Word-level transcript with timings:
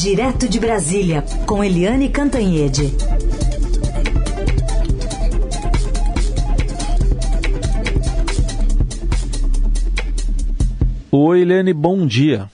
Direto 0.00 0.48
de 0.48 0.60
Brasília, 0.60 1.24
com 1.44 1.64
Eliane 1.64 2.08
Cantanhede. 2.08 2.94
Oi, 11.10 11.40
Eliane, 11.40 11.74
bom 11.74 12.06
dia. 12.06 12.48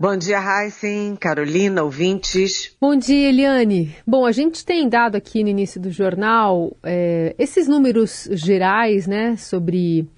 Bom 0.00 0.16
dia, 0.16 0.38
Heisen, 0.38 1.14
Carolina, 1.16 1.82
ouvintes. 1.82 2.74
Bom 2.80 2.96
dia, 2.96 3.28
Eliane. 3.28 3.94
Bom, 4.06 4.24
a 4.24 4.32
gente 4.32 4.64
tem 4.64 4.88
dado 4.88 5.16
aqui 5.16 5.42
no 5.42 5.50
início 5.50 5.78
do 5.78 5.90
jornal 5.90 6.74
é, 6.82 7.34
esses 7.38 7.68
números 7.68 8.26
gerais, 8.32 9.06
né, 9.06 9.36
sobre 9.36 10.08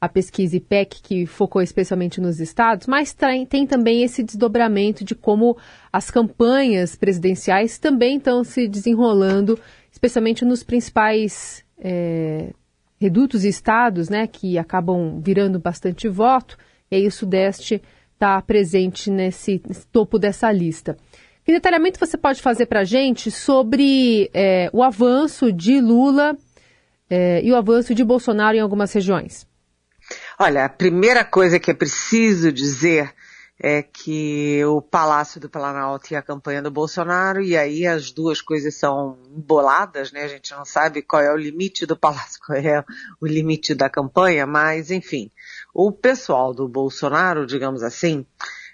a 0.00 0.08
pesquisa 0.08 0.56
IPEC, 0.56 1.02
que 1.02 1.26
focou 1.26 1.62
especialmente 1.62 2.20
nos 2.20 2.40
estados, 2.40 2.86
mas 2.86 3.12
tem, 3.12 3.46
tem 3.46 3.66
também 3.66 4.02
esse 4.02 4.22
desdobramento 4.22 5.04
de 5.04 5.14
como 5.14 5.56
as 5.92 6.10
campanhas 6.10 6.94
presidenciais 6.94 7.78
também 7.78 8.18
estão 8.18 8.44
se 8.44 8.68
desenrolando, 8.68 9.58
especialmente 9.90 10.44
nos 10.44 10.62
principais 10.62 11.64
é, 11.78 12.52
redutos 13.00 13.44
e 13.44 13.48
estados, 13.48 14.08
né, 14.08 14.26
que 14.26 14.58
acabam 14.58 15.20
virando 15.20 15.58
bastante 15.58 16.08
voto, 16.08 16.56
e 16.90 16.96
aí 16.96 17.06
o 17.06 17.10
Sudeste 17.10 17.82
está 18.12 18.40
presente 18.40 19.10
nesse, 19.10 19.60
nesse, 19.66 19.86
topo 19.88 20.18
dessa 20.18 20.50
lista. 20.52 20.96
Que 21.44 21.52
detalhamento 21.52 22.00
você 22.00 22.16
pode 22.16 22.42
fazer 22.42 22.66
para 22.66 22.80
a 22.80 22.84
gente 22.84 23.30
sobre 23.30 24.30
é, 24.34 24.68
o 24.72 24.82
avanço 24.82 25.52
de 25.52 25.80
Lula 25.80 26.36
é, 27.08 27.40
e 27.44 27.52
o 27.52 27.56
avanço 27.56 27.94
de 27.94 28.02
Bolsonaro 28.04 28.56
em 28.56 28.60
algumas 28.60 28.92
regiões? 28.92 29.46
Olha, 30.38 30.66
a 30.66 30.68
primeira 30.68 31.24
coisa 31.24 31.58
que 31.58 31.70
é 31.70 31.74
preciso 31.74 32.52
dizer 32.52 33.14
é 33.58 33.82
que 33.82 34.62
o 34.66 34.82
Palácio 34.82 35.40
do 35.40 35.48
Planalto 35.48 36.12
e 36.12 36.16
a 36.16 36.20
campanha 36.20 36.60
do 36.60 36.70
Bolsonaro, 36.70 37.40
e 37.40 37.56
aí 37.56 37.86
as 37.86 38.10
duas 38.10 38.42
coisas 38.42 38.74
são 38.74 39.18
emboladas, 39.34 40.12
né? 40.12 40.24
A 40.24 40.28
gente 40.28 40.52
não 40.52 40.64
sabe 40.66 41.00
qual 41.00 41.22
é 41.22 41.32
o 41.32 41.38
limite 41.38 41.86
do 41.86 41.96
Palácio, 41.96 42.38
qual 42.44 42.58
é 42.58 42.84
o 43.18 43.26
limite 43.26 43.74
da 43.74 43.88
campanha, 43.88 44.46
mas 44.46 44.90
enfim, 44.90 45.30
o 45.72 45.90
pessoal 45.90 46.52
do 46.52 46.68
Bolsonaro, 46.68 47.46
digamos 47.46 47.82
assim, 47.82 48.26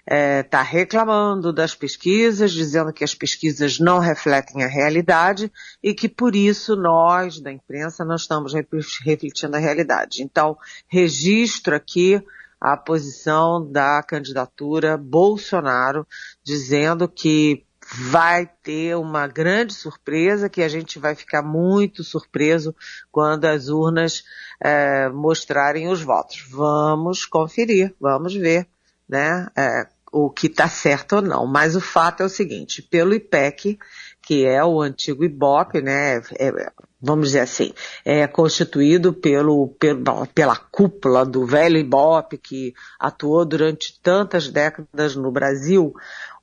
está 0.05 0.15
é, 0.15 0.43
tá 0.43 0.61
reclamando 0.61 1.53
das 1.53 1.73
pesquisas, 1.73 2.51
dizendo 2.51 2.91
que 2.91 3.03
as 3.03 3.15
pesquisas 3.15 3.79
não 3.79 3.99
refletem 3.99 4.63
a 4.63 4.67
realidade 4.67 5.51
e 5.81 5.93
que 5.93 6.09
por 6.09 6.35
isso 6.35 6.75
nós, 6.75 7.39
da 7.39 7.51
imprensa, 7.51 8.03
não 8.03 8.15
estamos 8.15 8.53
refletindo 8.53 9.55
a 9.55 9.59
realidade. 9.59 10.21
Então, 10.21 10.57
registro 10.87 11.75
aqui 11.75 12.21
a 12.59 12.77
posição 12.77 13.69
da 13.69 14.01
candidatura 14.03 14.97
Bolsonaro, 14.97 16.07
dizendo 16.43 17.07
que 17.07 17.65
vai 18.09 18.49
ter 18.63 18.95
uma 18.95 19.27
grande 19.27 19.73
surpresa, 19.73 20.49
que 20.49 20.61
a 20.61 20.69
gente 20.69 20.97
vai 20.99 21.15
ficar 21.15 21.41
muito 21.41 22.03
surpreso 22.03 22.73
quando 23.11 23.45
as 23.45 23.67
urnas 23.67 24.23
é, 24.61 25.09
mostrarem 25.09 25.89
os 25.89 26.01
votos. 26.01 26.45
Vamos 26.49 27.25
conferir, 27.25 27.93
vamos 27.99 28.33
ver, 28.33 28.67
né, 29.07 29.49
é, 29.57 29.85
o 30.13 30.29
que 30.29 30.45
está 30.45 30.69
certo 30.69 31.15
ou 31.15 31.21
não. 31.21 31.47
Mas 31.47 31.75
o 31.75 31.81
fato 31.81 32.21
é 32.21 32.25
o 32.25 32.29
seguinte, 32.29 32.83
pelo 32.83 33.15
IPEC, 33.15 33.79
que 34.21 34.45
é 34.45 34.63
o 34.63 34.79
antigo 34.79 35.23
IBOP, 35.23 35.81
né, 35.81 36.17
é, 36.39 36.71
vamos 37.03 37.27
dizer 37.27 37.41
assim, 37.41 37.73
é 38.05 38.25
constituído 38.25 39.11
pelo, 39.11 39.67
pelo, 39.77 40.25
pela 40.27 40.55
cúpula 40.55 41.25
do 41.25 41.45
velho 41.45 41.77
IBOP, 41.77 42.37
que 42.37 42.73
atuou 42.97 43.43
durante 43.43 43.99
tantas 44.01 44.47
décadas 44.47 45.13
no 45.13 45.29
Brasil, 45.29 45.93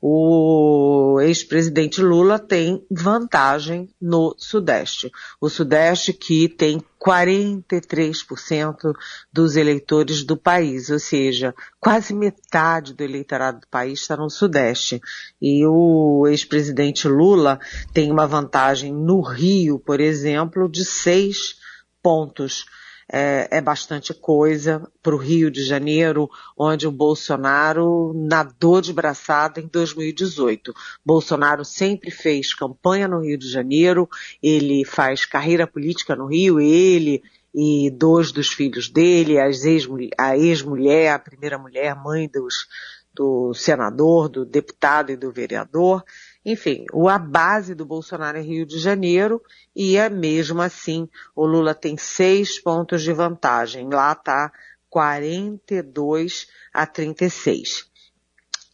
o 0.03 1.21
ex-presidente 1.21 2.01
Lula 2.01 2.39
tem 2.39 2.83
vantagem 2.91 3.91
no 4.01 4.35
Sudeste. 4.39 5.13
O 5.39 5.51
Sudeste 5.51 6.15
que 6.15 6.49
tem 6.49 6.83
43% 6.99 8.95
dos 9.31 9.57
eleitores 9.57 10.25
do 10.25 10.37
país, 10.39 10.89
ou 10.89 10.99
seja, 10.99 11.55
quase 11.79 12.15
metade 12.15 12.95
do 12.95 13.03
eleitorado 13.03 13.61
do 13.61 13.67
país 13.69 14.01
está 14.01 14.17
no 14.17 14.31
Sudeste. 14.31 15.03
E 15.41 15.67
o 15.67 16.27
ex-presidente 16.27 17.07
Lula 17.07 17.61
tem 17.93 18.11
uma 18.11 18.27
vantagem 18.27 18.95
no 18.95 19.21
Rio, 19.21 19.79
por 19.79 20.01
exemplo, 20.01 20.50
de 20.69 20.85
seis 20.85 21.57
pontos 22.03 22.65
é, 23.13 23.49
é 23.51 23.61
bastante 23.61 24.15
coisa 24.15 24.89
para 25.03 25.15
o 25.15 25.19
Rio 25.19 25.51
de 25.51 25.65
Janeiro, 25.65 26.31
onde 26.57 26.87
o 26.87 26.93
Bolsonaro 26.93 28.13
nadou 28.15 28.81
de 28.81 28.93
braçada 28.93 29.61
em 29.61 29.67
2018. 29.67 30.73
Bolsonaro 31.05 31.65
sempre 31.65 32.11
fez 32.11 32.55
campanha 32.55 33.09
no 33.09 33.21
Rio 33.21 33.37
de 33.37 33.51
Janeiro, 33.51 34.09
ele 34.41 34.85
faz 34.85 35.25
carreira 35.25 35.67
política 35.67 36.15
no 36.15 36.27
Rio, 36.27 36.61
ele 36.61 37.23
e 37.53 37.91
dois 37.91 38.31
dos 38.31 38.49
filhos 38.49 38.89
dele, 38.89 39.37
a 39.41 40.37
ex-mulher, 40.37 41.13
a 41.13 41.19
primeira 41.19 41.59
mulher, 41.59 41.97
mãe 41.97 42.29
dos, 42.29 42.69
do 43.13 43.53
senador, 43.55 44.29
do 44.29 44.45
deputado 44.45 45.11
e 45.11 45.17
do 45.17 45.33
vereador. 45.33 46.05
Enfim, 46.45 46.87
a 47.09 47.19
base 47.19 47.75
do 47.75 47.85
Bolsonaro 47.85 48.39
é 48.39 48.41
Rio 48.41 48.65
de 48.65 48.79
Janeiro 48.79 49.43
e 49.77 49.97
é 49.97 50.09
mesmo 50.09 50.63
assim 50.63 51.09
o 51.37 51.45
Lula 51.45 51.75
tem 51.75 51.97
seis 51.99 52.59
pontos 52.59 53.03
de 53.03 53.13
vantagem. 53.13 53.91
Lá 53.91 54.13
está 54.13 54.51
42 54.89 56.49
a 56.73 56.87
36. 56.87 57.91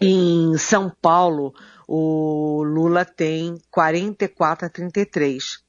Em 0.00 0.56
São 0.58 0.90
Paulo, 1.00 1.54
o 1.88 2.62
Lula 2.62 3.04
tem 3.04 3.60
44 3.70 4.66
a 4.66 4.70
33. 4.70 5.64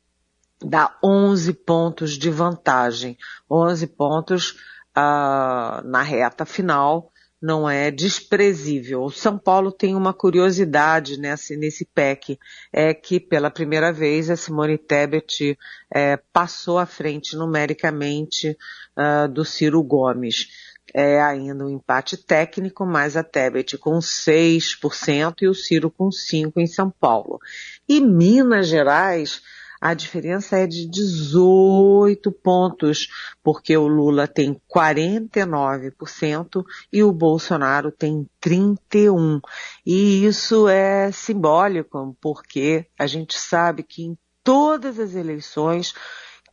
Dá 0.63 0.95
11 1.03 1.53
pontos 1.53 2.11
de 2.11 2.29
vantagem. 2.29 3.17
11 3.49 3.87
pontos 3.87 4.51
uh, 4.97 5.81
na 5.83 6.01
reta 6.01 6.45
final 6.45 7.11
não 7.41 7.69
é 7.69 7.91
desprezível. 7.91 9.03
O 9.03 9.11
São 9.11 9.37
Paulo 9.37 9.71
tem 9.71 9.95
uma 9.95 10.13
curiosidade 10.13 11.19
nesse, 11.19 11.55
nesse 11.55 11.85
PEC, 11.85 12.39
é 12.73 12.93
que 12.93 13.19
pela 13.19 13.51
primeira 13.51 13.93
vez 13.93 14.29
a 14.29 14.35
Simone 14.35 14.77
Tebet 14.77 15.57
é, 15.93 16.17
passou 16.33 16.79
à 16.79 16.85
frente 16.85 17.35
numericamente 17.35 18.57
uh, 18.97 19.27
do 19.27 19.45
Ciro 19.45 19.83
Gomes. 19.83 20.47
É 20.93 21.21
ainda 21.21 21.65
um 21.65 21.69
empate 21.69 22.17
técnico, 22.17 22.85
mas 22.85 23.17
a 23.17 23.23
Tebet 23.23 23.77
com 23.77 23.99
6% 23.99 25.41
e 25.41 25.47
o 25.47 25.53
Ciro 25.53 25.91
com 25.91 26.09
5% 26.09 26.53
em 26.57 26.65
São 26.65 26.89
Paulo. 26.89 27.39
E 27.87 27.99
Minas 27.99 28.67
Gerais, 28.67 29.41
a 29.79 29.93
diferença 29.93 30.57
é 30.57 30.65
de 30.65 30.87
18 30.87 32.31
pontos, 32.31 33.07
porque 33.43 33.77
o 33.77 33.87
Lula 33.87 34.27
tem 34.27 34.59
49% 34.73 36.63
e 36.91 37.03
o 37.03 37.11
Bolsonaro 37.11 37.91
tem 37.91 38.27
31%. 38.41 39.41
E 39.85 40.25
isso 40.25 40.67
é 40.67 41.11
simbólico, 41.11 42.17
porque 42.19 42.87
a 42.97 43.05
gente 43.05 43.37
sabe 43.37 43.83
que 43.83 44.03
em 44.03 44.17
todas 44.43 44.99
as 44.99 45.13
eleições 45.13 45.93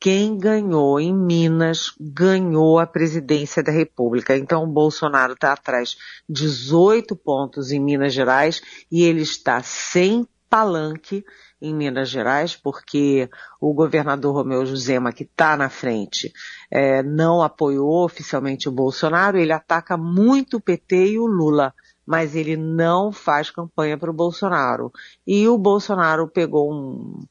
quem 0.00 0.36
ganhou 0.36 1.00
em 1.00 1.14
Minas 1.14 1.94
ganhou 1.98 2.78
a 2.78 2.86
presidência 2.86 3.62
da 3.62 3.72
República. 3.72 4.36
Então 4.36 4.64
o 4.64 4.66
Bolsonaro 4.66 5.32
está 5.32 5.52
atrás 5.54 5.96
18 6.28 7.16
pontos 7.16 7.70
em 7.70 7.80
Minas 7.80 8.12
Gerais 8.12 8.60
e 8.92 9.02
ele 9.02 9.22
está 9.22 9.62
sem 9.62 10.28
palanque 10.50 11.24
em 11.64 11.74
Minas 11.74 12.08
Gerais, 12.08 12.54
porque 12.54 13.28
o 13.60 13.72
governador 13.72 14.34
Romeu 14.34 14.66
Josema, 14.66 15.12
que 15.12 15.24
está 15.24 15.56
na 15.56 15.68
frente, 15.68 16.32
é, 16.70 17.02
não 17.02 17.42
apoiou 17.42 18.04
oficialmente 18.04 18.68
o 18.68 18.72
Bolsonaro, 18.72 19.38
ele 19.38 19.52
ataca 19.52 19.96
muito 19.96 20.58
o 20.58 20.60
PT 20.60 21.12
e 21.12 21.18
o 21.18 21.26
Lula, 21.26 21.74
mas 22.06 22.36
ele 22.36 22.56
não 22.56 23.10
faz 23.10 23.50
campanha 23.50 23.96
para 23.96 24.10
o 24.10 24.14
Bolsonaro. 24.14 24.92
E 25.26 25.48
o 25.48 25.56
Bolsonaro 25.56 26.28
pegou 26.28 26.72
um, 26.72 27.24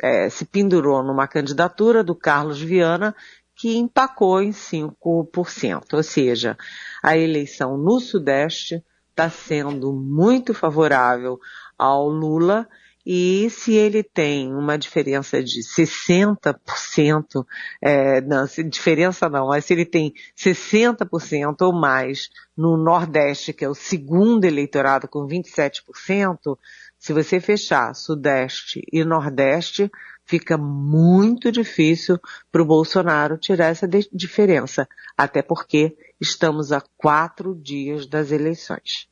é, 0.00 0.28
se 0.30 0.44
pendurou 0.44 1.02
numa 1.02 1.26
candidatura 1.26 2.04
do 2.04 2.14
Carlos 2.14 2.60
Viana, 2.60 3.14
que 3.54 3.76
empacou 3.76 4.40
em 4.40 4.50
5%. 4.50 5.82
Ou 5.92 6.02
seja, 6.02 6.56
a 7.02 7.16
eleição 7.16 7.76
no 7.76 8.00
Sudeste 8.00 8.82
está 9.10 9.28
sendo 9.28 9.92
muito 9.92 10.54
favorável 10.54 11.38
ao 11.76 12.08
Lula 12.08 12.66
e 13.04 13.48
se 13.50 13.74
ele 13.74 14.02
tem 14.02 14.52
uma 14.54 14.76
diferença 14.76 15.42
de 15.42 15.60
60%, 15.60 17.46
é, 17.82 18.20
não, 18.20 18.44
diferença 18.68 19.28
não, 19.28 19.48
mas 19.48 19.64
se 19.64 19.72
ele 19.72 19.86
tem 19.86 20.12
60% 20.36 21.56
ou 21.62 21.72
mais 21.72 22.28
no 22.56 22.76
Nordeste, 22.76 23.52
que 23.52 23.64
é 23.64 23.68
o 23.68 23.74
segundo 23.74 24.44
eleitorado 24.44 25.08
com 25.08 25.26
27%, 25.26 26.58
se 26.98 27.12
você 27.14 27.40
fechar 27.40 27.94
Sudeste 27.94 28.82
e 28.92 29.02
Nordeste, 29.02 29.90
fica 30.26 30.58
muito 30.58 31.50
difícil 31.50 32.18
para 32.52 32.62
o 32.62 32.66
Bolsonaro 32.66 33.38
tirar 33.38 33.68
essa 33.68 33.88
diferença, 34.12 34.86
até 35.16 35.40
porque 35.42 35.96
estamos 36.20 36.70
a 36.70 36.82
quatro 36.98 37.54
dias 37.54 38.06
das 38.06 38.30
eleições. 38.30 39.08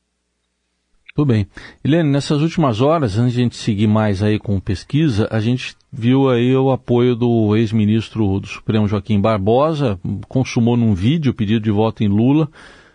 Tudo 1.18 1.32
bem. 1.32 1.48
Helene, 1.84 2.08
nessas 2.08 2.42
últimas 2.42 2.80
horas, 2.80 3.18
antes 3.18 3.32
de 3.32 3.40
a 3.40 3.42
gente 3.42 3.56
seguir 3.56 3.88
mais 3.88 4.22
aí 4.22 4.38
com 4.38 4.60
pesquisa, 4.60 5.26
a 5.32 5.40
gente 5.40 5.74
viu 5.92 6.30
aí 6.30 6.54
o 6.54 6.70
apoio 6.70 7.16
do 7.16 7.56
ex-ministro 7.56 8.38
do 8.38 8.46
Supremo 8.46 8.86
Joaquim 8.86 9.20
Barbosa, 9.20 9.98
consumou 10.28 10.76
num 10.76 10.94
vídeo 10.94 11.32
o 11.32 11.34
pedido 11.34 11.64
de 11.64 11.72
voto 11.72 12.04
em 12.04 12.06
Lula, 12.06 12.48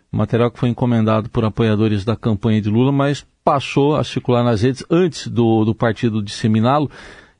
material 0.09 0.49
que 0.49 0.57
foi 0.57 0.69
encomendado 0.69 1.29
por 1.29 1.43
apoiadores 1.43 2.05
da 2.05 2.15
campanha 2.15 2.61
de 2.61 2.69
Lula, 2.69 2.93
mas 2.93 3.27
passou 3.43 3.97
a 3.97 4.05
circular 4.05 4.41
nas 4.41 4.61
redes 4.61 4.85
antes 4.89 5.27
do, 5.27 5.65
do 5.65 5.75
partido 5.75 6.23
disseminá-lo. 6.23 6.89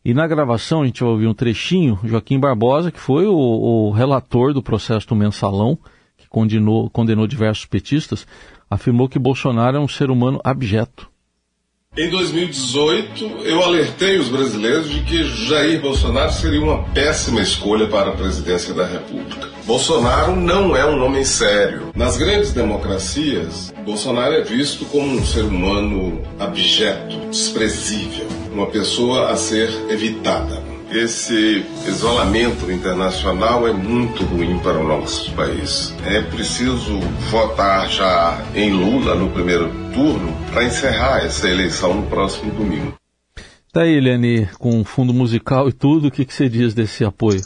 E 0.04 0.14
na 0.14 0.28
gravação 0.28 0.82
a 0.82 0.86
gente 0.86 1.00
vai 1.00 1.14
ouvir 1.14 1.28
um 1.28 1.34
trechinho, 1.34 1.98
Joaquim 2.04 2.38
Barbosa, 2.38 2.92
que 2.92 3.00
foi 3.00 3.26
o, 3.26 3.34
o 3.34 3.92
relator 3.92 4.54
do 4.54 4.62
processo 4.62 5.08
do 5.08 5.16
mensalão, 5.16 5.80
que 6.18 6.28
condenou, 6.28 6.90
condenou 6.90 7.26
diversos 7.26 7.66
petistas, 7.66 8.28
afirmou 8.74 9.08
que 9.08 9.20
Bolsonaro 9.20 9.78
é 9.78 9.80
um 9.80 9.88
ser 9.88 10.10
humano 10.10 10.40
abjeto. 10.44 11.10
Em 11.96 12.10
2018, 12.10 13.24
eu 13.46 13.62
alertei 13.62 14.18
os 14.18 14.28
brasileiros 14.28 14.90
de 14.90 15.02
que 15.02 15.24
Jair 15.24 15.80
Bolsonaro 15.80 16.32
seria 16.32 16.60
uma 16.60 16.84
péssima 16.86 17.40
escolha 17.40 17.88
para 17.88 18.10
a 18.10 18.16
presidência 18.16 18.74
da 18.74 18.84
República. 18.84 19.48
Bolsonaro 19.64 20.36
não 20.36 20.76
é 20.76 20.84
um 20.84 21.06
homem 21.06 21.24
sério. 21.24 21.92
Nas 21.96 22.18
grandes 22.18 22.52
democracias, 22.52 23.72
Bolsonaro 23.86 24.34
é 24.34 24.42
visto 24.42 24.86
como 24.86 25.08
um 25.08 25.24
ser 25.24 25.44
humano 25.44 26.20
abjeto, 26.40 27.16
desprezível, 27.30 28.26
uma 28.52 28.66
pessoa 28.66 29.30
a 29.30 29.36
ser 29.36 29.70
evitada 29.92 30.63
esse 30.96 31.66
isolamento 31.88 32.72
internacional 32.72 33.68
é 33.68 33.74
muito 33.74 34.24
ruim 34.24 34.60
para 34.60 34.78
o 34.80 34.88
nosso 34.88 35.34
país. 35.34 35.94
É 36.06 36.22
preciso 36.22 37.00
votar 37.32 37.90
já 37.90 38.38
em 38.54 38.72
Lula 38.72 39.16
no 39.16 39.32
primeiro 39.32 39.70
turno 39.92 40.32
para 40.52 40.64
encerrar 40.64 41.26
essa 41.26 41.50
eleição 41.50 41.94
no 41.96 42.08
próximo 42.08 42.52
domingo. 42.52 42.98
Tá 43.72 43.82
aí, 43.82 43.96
Eliane, 43.96 44.48
com 44.60 44.84
fundo 44.86 45.14
musical 45.14 45.68
e 45.68 45.74
tudo, 45.74 46.08
o 46.08 46.12
que, 46.12 46.26
que 46.26 46.34
você 46.34 46.48
diz 46.48 46.76
desse 46.76 47.04
apoio? 47.04 47.42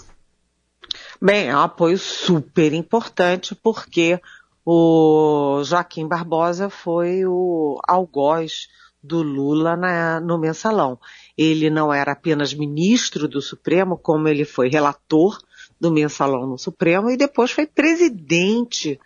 Bem, 1.22 1.48
é 1.48 1.56
um 1.56 1.62
apoio 1.62 1.98
super 1.98 2.74
importante 2.74 3.56
porque 3.56 4.20
o 4.66 5.62
Joaquim 5.64 6.06
Barbosa 6.06 6.70
foi 6.70 7.26
o 7.26 7.80
algoz 7.88 8.68
do 9.02 9.22
Lula 9.22 9.78
na, 9.78 10.20
no 10.20 10.38
mensalão. 10.38 11.00
Ele 11.38 11.70
não 11.70 11.94
era 11.94 12.14
apenas 12.14 12.54
ministro 12.54 13.28
do 13.28 13.42
Supremo, 13.42 13.98
como 13.98 14.28
ele 14.28 14.44
foi 14.44 14.70
relator 14.70 15.38
do 15.80 15.92
mensalão 15.92 16.48
no 16.48 16.58
Supremo 16.58 17.10
e 17.10 17.18
depois 17.18 17.52
foi 17.52 17.68
presidente 17.68 19.00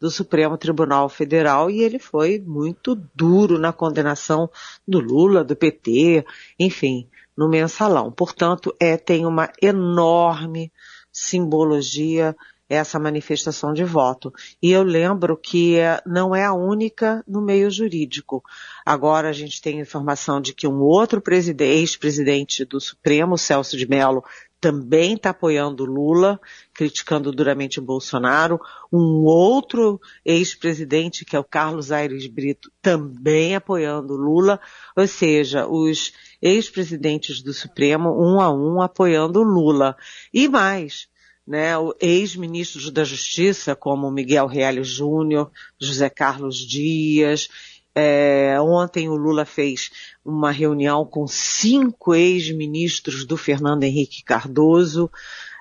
do 0.00 0.10
Supremo 0.10 0.56
Tribunal 0.56 1.08
Federal 1.08 1.70
e 1.70 1.82
ele 1.82 1.98
foi 1.98 2.38
muito 2.38 2.94
duro 3.14 3.58
na 3.58 3.72
condenação 3.72 4.48
do 4.86 5.00
Lula, 5.00 5.42
do 5.42 5.56
PT, 5.56 6.24
enfim, 6.58 7.08
no 7.36 7.48
mensalão. 7.48 8.12
Portanto, 8.12 8.74
é, 8.78 8.96
tem 8.96 9.26
uma 9.26 9.50
enorme 9.60 10.72
simbologia 11.10 12.36
essa 12.68 12.98
manifestação 12.98 13.72
de 13.72 13.84
voto. 13.84 14.32
E 14.62 14.70
eu 14.70 14.82
lembro 14.82 15.36
que 15.36 15.76
é, 15.76 16.00
não 16.06 16.34
é 16.34 16.44
a 16.44 16.52
única 16.52 17.24
no 17.26 17.40
meio 17.40 17.70
jurídico. 17.70 18.42
Agora 18.84 19.28
a 19.28 19.32
gente 19.32 19.62
tem 19.62 19.80
informação 19.80 20.40
de 20.40 20.52
que 20.52 20.66
um 20.66 20.80
outro 20.80 21.22
ex-presidente 21.60 22.64
do 22.64 22.80
Supremo, 22.80 23.38
Celso 23.38 23.76
de 23.76 23.88
Mello, 23.88 24.22
também 24.60 25.14
está 25.14 25.30
apoiando 25.30 25.84
Lula, 25.84 26.40
criticando 26.74 27.30
duramente 27.30 27.78
o 27.78 27.82
Bolsonaro. 27.82 28.60
Um 28.92 29.24
outro 29.24 30.00
ex-presidente, 30.24 31.24
que 31.24 31.36
é 31.36 31.38
o 31.38 31.44
Carlos 31.44 31.92
Aires 31.92 32.26
Brito, 32.26 32.70
também 32.82 33.54
apoiando 33.54 34.16
Lula. 34.16 34.60
Ou 34.96 35.06
seja, 35.06 35.66
os 35.66 36.12
ex-presidentes 36.42 37.40
do 37.40 37.52
Supremo, 37.52 38.10
um 38.10 38.40
a 38.40 38.52
um, 38.52 38.82
apoiando 38.82 39.42
Lula. 39.42 39.96
E 40.34 40.48
mais, 40.48 41.08
né, 41.48 41.70
ex-ministros 41.98 42.90
da 42.90 43.04
Justiça, 43.04 43.74
como 43.74 44.10
Miguel 44.10 44.46
Reale 44.46 44.84
Júnior, 44.84 45.50
José 45.80 46.10
Carlos 46.10 46.58
Dias. 46.58 47.48
É, 47.94 48.60
ontem 48.60 49.08
o 49.08 49.16
Lula 49.16 49.46
fez 49.46 49.90
uma 50.22 50.50
reunião 50.50 51.06
com 51.06 51.26
cinco 51.26 52.14
ex-ministros 52.14 53.24
do 53.24 53.36
Fernando 53.36 53.84
Henrique 53.84 54.22
Cardoso 54.22 55.10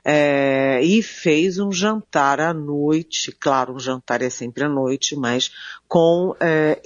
é, 0.06 0.82
e 0.84 1.02
fez 1.02 1.58
um 1.58 1.72
jantar 1.72 2.42
à 2.42 2.54
noite, 2.54 3.32
claro, 3.32 3.74
um 3.74 3.80
jantar 3.80 4.22
é 4.22 4.30
sempre 4.30 4.66
à 4.66 4.70
noite, 4.70 5.16
mas 5.16 5.52
com 5.88 6.36
é, 6.42 6.82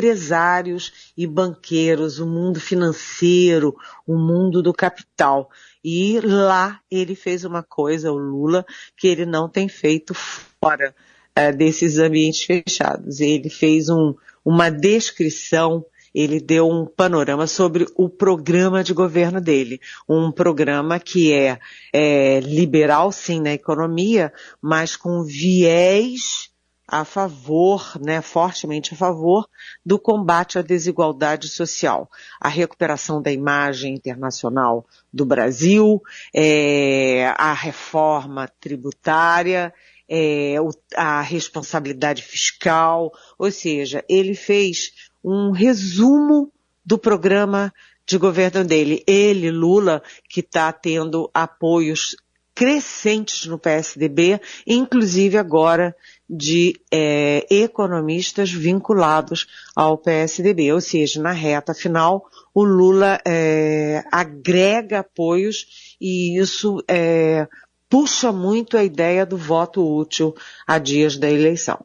empresários 0.00 1.12
e 1.14 1.26
banqueiros, 1.26 2.18
o 2.18 2.26
mundo 2.26 2.58
financeiro, 2.58 3.76
o 4.06 4.16
mundo 4.16 4.62
do 4.62 4.72
capital. 4.72 5.50
E 5.84 6.18
lá 6.20 6.80
ele 6.90 7.14
fez 7.14 7.44
uma 7.44 7.62
coisa, 7.62 8.10
o 8.10 8.16
Lula, 8.16 8.64
que 8.96 9.06
ele 9.06 9.26
não 9.26 9.46
tem 9.46 9.68
feito 9.68 10.14
fora 10.14 10.94
é, 11.36 11.52
desses 11.52 11.98
ambientes 11.98 12.42
fechados. 12.44 13.20
Ele 13.20 13.50
fez 13.50 13.90
um, 13.90 14.14
uma 14.42 14.70
descrição 14.70 15.84
ele 16.12 16.40
deu 16.40 16.68
um 16.68 16.86
panorama 16.86 17.46
sobre 17.46 17.86
o 17.94 18.08
programa 18.08 18.82
de 18.82 18.92
governo 18.92 19.40
dele. 19.40 19.80
Um 20.08 20.32
programa 20.32 20.98
que 20.98 21.32
é, 21.32 21.60
é, 21.92 22.40
liberal, 22.40 23.12
sim, 23.12 23.40
na 23.40 23.52
economia, 23.52 24.32
mas 24.60 24.96
com 24.96 25.22
viés 25.22 26.49
a 26.90 27.04
favor, 27.04 27.92
né, 28.00 28.20
fortemente 28.20 28.94
a 28.94 28.96
favor 28.96 29.48
do 29.86 29.98
combate 29.98 30.58
à 30.58 30.62
desigualdade 30.62 31.48
social, 31.48 32.10
a 32.40 32.48
recuperação 32.48 33.22
da 33.22 33.30
imagem 33.30 33.94
internacional 33.94 34.84
do 35.12 35.24
Brasil, 35.24 36.02
é, 36.34 37.32
a 37.36 37.52
reforma 37.52 38.50
tributária, 38.60 39.72
é, 40.08 40.56
a 40.96 41.20
responsabilidade 41.20 42.22
fiscal, 42.22 43.12
ou 43.38 43.52
seja, 43.52 44.04
ele 44.08 44.34
fez 44.34 44.92
um 45.22 45.52
resumo 45.52 46.52
do 46.84 46.98
programa 46.98 47.72
de 48.04 48.18
governo 48.18 48.64
dele. 48.64 49.04
Ele, 49.06 49.52
Lula, 49.52 50.02
que 50.28 50.40
está 50.40 50.72
tendo 50.72 51.30
apoios 51.32 52.16
crescentes 52.60 53.46
no 53.46 53.58
PSDB, 53.58 54.38
inclusive 54.66 55.38
agora 55.38 55.96
de 56.28 56.78
é, 56.92 57.46
economistas 57.48 58.52
vinculados 58.52 59.46
ao 59.74 59.96
PSDB. 59.96 60.70
Ou 60.70 60.80
seja, 60.82 61.22
na 61.22 61.32
reta 61.32 61.72
final, 61.72 62.26
o 62.54 62.62
Lula 62.62 63.18
é, 63.26 64.04
agrega 64.12 64.98
apoios 64.98 65.96
e 65.98 66.38
isso 66.38 66.84
é, 66.86 67.48
puxa 67.88 68.30
muito 68.30 68.76
a 68.76 68.84
ideia 68.84 69.24
do 69.24 69.38
voto 69.38 69.82
útil 69.82 70.34
a 70.66 70.76
dias 70.76 71.16
da 71.16 71.30
eleição. 71.30 71.82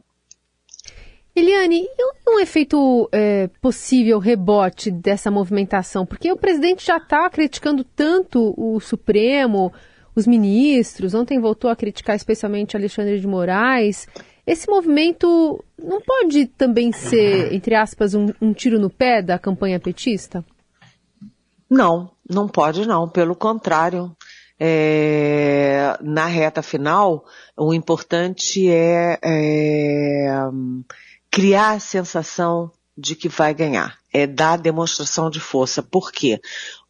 Eliane, 1.34 1.86
e 1.86 2.30
um 2.30 2.38
efeito 2.38 3.08
é, 3.14 3.48
possível 3.62 4.20
rebote 4.20 4.92
dessa 4.92 5.32
movimentação? 5.32 6.06
Porque 6.06 6.30
o 6.34 6.38
presidente 6.38 6.86
já 6.86 6.98
está 6.98 7.30
criticando 7.30 7.86
tanto 7.86 8.54
o 8.58 8.78
Supremo, 8.82 9.72
os 10.16 10.26
ministros, 10.26 11.14
ontem 11.14 11.40
voltou 11.40 11.70
a 11.70 11.76
criticar 11.76 12.16
especialmente 12.16 12.78
Alexandre 12.78 13.20
de 13.20 13.28
Moraes. 13.28 14.08
Esse 14.48 14.70
movimento 14.70 15.64
não 15.78 16.00
pode 16.02 16.46
também 16.46 16.92
ser, 16.92 17.52
entre 17.54 17.76
aspas, 17.76 18.14
um, 18.14 18.28
um 18.42 18.54
tiro 18.54 18.80
no 18.80 18.90
pé 18.90 19.22
da 19.22 19.40
campanha 19.40 19.80
petista? 19.80 20.46
Não, 21.70 22.12
não 22.30 22.48
pode 22.48 22.88
não. 22.88 23.10
Pelo 23.10 23.36
contrário, 23.36 24.16
é, 24.60 25.98
na 26.02 26.28
reta 26.28 26.62
final, 26.62 27.26
o 27.58 27.74
importante 27.74 28.70
é, 28.70 29.20
é, 29.24 30.30
criar 31.32 31.72
a 31.72 31.80
sensação 31.80 32.72
de 32.98 33.16
que 33.16 33.28
vai 33.28 33.54
ganhar. 33.54 33.98
É 34.14 34.26
dar 34.26 34.58
demonstração 34.58 35.30
de 35.30 35.40
força. 35.40 35.84
Por 35.84 36.12
quê? 36.12 36.40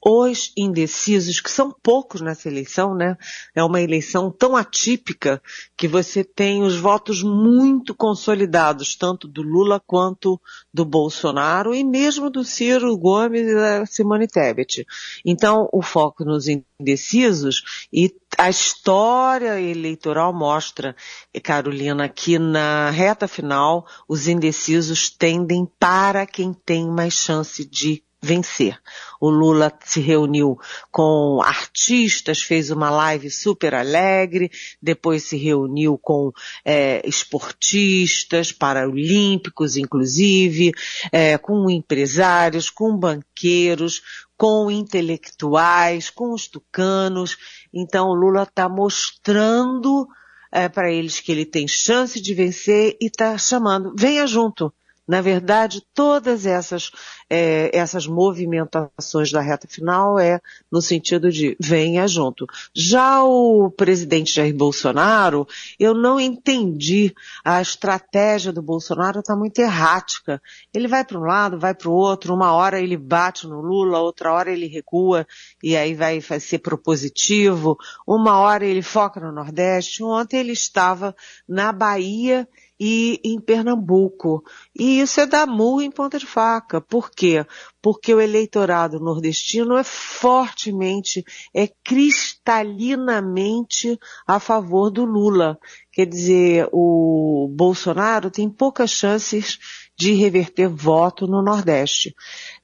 Os 0.07 0.51
indecisos, 0.55 1.39
que 1.39 1.49
são 1.49 1.75
poucos 1.81 2.21
nessa 2.21 2.47
eleição, 2.47 2.93
né? 2.93 3.17
É 3.55 3.63
uma 3.63 3.81
eleição 3.81 4.29
tão 4.29 4.55
atípica 4.55 5.41
que 5.75 5.87
você 5.87 6.23
tem 6.23 6.61
os 6.61 6.77
votos 6.77 7.23
muito 7.23 7.95
consolidados, 7.95 8.95
tanto 8.95 9.27
do 9.27 9.41
Lula 9.41 9.81
quanto 9.83 10.39
do 10.71 10.85
Bolsonaro 10.85 11.73
e 11.73 11.83
mesmo 11.83 12.29
do 12.29 12.43
Ciro 12.43 12.95
Gomes 12.95 13.47
e 13.47 13.55
da 13.55 13.85
Simone 13.87 14.27
Tebet. 14.27 14.85
Então, 15.25 15.67
o 15.73 15.81
foco 15.81 16.23
nos 16.23 16.45
indecisos 16.47 17.87
e 17.91 18.13
a 18.37 18.47
história 18.47 19.59
eleitoral 19.59 20.31
mostra, 20.31 20.95
Carolina, 21.41 22.07
que 22.07 22.37
na 22.37 22.91
reta 22.91 23.27
final 23.27 23.87
os 24.07 24.27
indecisos 24.27 25.09
tendem 25.09 25.67
para 25.79 26.27
quem 26.27 26.53
tem 26.53 26.87
mais 26.87 27.13
chance 27.13 27.65
de 27.65 28.03
vencer. 28.21 28.79
O 29.19 29.29
Lula 29.29 29.71
se 29.83 29.99
reuniu 29.99 30.57
com 30.91 31.41
artistas, 31.43 32.41
fez 32.41 32.71
uma 32.71 32.89
live 32.89 33.29
super 33.29 33.73
alegre, 33.75 34.51
depois 34.81 35.23
se 35.23 35.37
reuniu 35.37 35.97
com 35.97 36.31
é, 36.63 37.07
esportistas, 37.07 38.51
paraolímpicos 38.51 39.77
inclusive, 39.77 40.71
é, 41.11 41.37
com 41.37 41.69
empresários, 41.69 42.69
com 42.69 42.97
banqueiros, 42.97 44.01
com 44.37 44.69
intelectuais, 44.69 46.09
com 46.09 46.33
os 46.33 46.47
tucanos. 46.47 47.37
Então 47.73 48.09
o 48.09 48.15
Lula 48.15 48.43
está 48.43 48.67
mostrando 48.67 50.07
é, 50.51 50.69
para 50.69 50.91
eles 50.91 51.19
que 51.19 51.31
ele 51.31 51.45
tem 51.45 51.67
chance 51.67 52.19
de 52.19 52.33
vencer 52.33 52.97
e 53.01 53.07
está 53.07 53.37
chamando, 53.37 53.93
venha 53.97 54.25
junto. 54.25 54.73
Na 55.07 55.21
verdade, 55.21 55.83
todas 55.93 56.47
essas, 56.47 56.91
é, 57.29 57.69
essas 57.77 58.07
movimentações 58.07 59.31
da 59.31 59.39
reta 59.39 59.67
final 59.67 60.17
é 60.17 60.41
no 60.71 60.81
sentido 60.81 61.31
de 61.31 61.55
venha 61.59 62.07
junto. 62.07 62.47
Já 62.73 63.23
o 63.23 63.69
presidente 63.69 64.33
Jair 64.33 64.55
Bolsonaro, 64.55 65.47
eu 65.79 65.93
não 65.93 66.19
entendi. 66.19 67.13
A 67.43 67.61
estratégia 67.61 68.51
do 68.51 68.63
Bolsonaro 68.63 69.19
está 69.19 69.35
muito 69.35 69.59
errática. 69.59 70.41
Ele 70.73 70.87
vai 70.87 71.05
para 71.05 71.19
um 71.19 71.23
lado, 71.23 71.59
vai 71.59 71.75
para 71.75 71.89
o 71.89 71.93
outro, 71.93 72.33
uma 72.33 72.53
hora 72.53 72.79
ele 72.81 72.97
bate 72.97 73.47
no 73.47 73.61
Lula, 73.61 73.99
outra 73.99 74.33
hora 74.33 74.51
ele 74.51 74.67
recua 74.67 75.27
e 75.61 75.77
aí 75.77 75.93
vai, 75.93 76.19
vai 76.19 76.39
ser 76.39 76.59
propositivo, 76.59 77.77
uma 78.07 78.39
hora 78.39 78.65
ele 78.65 78.81
foca 78.81 79.19
no 79.19 79.31
Nordeste. 79.31 80.03
Ontem 80.03 80.39
ele 80.39 80.53
estava 80.53 81.15
na 81.47 81.71
Bahia 81.71 82.47
e 82.79 83.19
em 83.23 83.39
Pernambuco. 83.39 84.43
E 84.77 84.99
isso 84.99 85.21
é 85.21 85.25
dar 85.25 85.47
murro 85.47 85.81
em 85.81 85.89
ponta 85.89 86.19
de 86.19 86.25
faca. 86.25 86.81
Por 86.81 87.09
quê? 87.09 87.45
Porque 87.81 88.13
o 88.13 88.21
eleitorado 88.21 88.99
nordestino 88.99 89.77
é 89.77 89.83
fortemente, 89.83 91.23
é 91.53 91.69
cristalinamente 91.83 93.97
a 94.27 94.39
favor 94.39 94.89
do 94.89 95.05
Lula. 95.05 95.57
Quer 95.91 96.05
dizer, 96.05 96.67
o 96.71 97.49
Bolsonaro 97.55 98.29
tem 98.29 98.49
poucas 98.49 98.91
chances 98.91 99.57
de 99.97 100.11
reverter 100.13 100.67
voto 100.67 101.25
no 101.25 101.41
Nordeste. 101.41 102.13